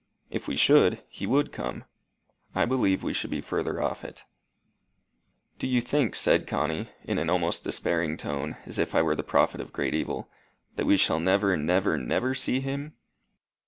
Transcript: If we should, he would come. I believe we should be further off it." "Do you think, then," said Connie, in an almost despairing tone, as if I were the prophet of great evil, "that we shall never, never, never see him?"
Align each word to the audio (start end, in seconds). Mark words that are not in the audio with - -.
If 0.31 0.47
we 0.47 0.55
should, 0.57 1.03
he 1.09 1.27
would 1.27 1.51
come. 1.51 1.83
I 2.55 2.65
believe 2.65 3.03
we 3.03 3.13
should 3.13 3.29
be 3.29 3.39
further 3.39 3.79
off 3.79 4.03
it." 4.03 4.23
"Do 5.59 5.67
you 5.67 5.79
think, 5.79 6.13
then," 6.13 6.17
said 6.17 6.47
Connie, 6.47 6.89
in 7.03 7.19
an 7.19 7.29
almost 7.29 7.63
despairing 7.63 8.17
tone, 8.17 8.57
as 8.65 8.79
if 8.79 8.95
I 8.95 9.03
were 9.03 9.15
the 9.15 9.21
prophet 9.21 9.61
of 9.61 9.71
great 9.71 9.93
evil, 9.93 10.27
"that 10.75 10.87
we 10.87 10.97
shall 10.97 11.19
never, 11.19 11.55
never, 11.55 11.99
never 11.99 12.33
see 12.33 12.61
him?" 12.61 12.95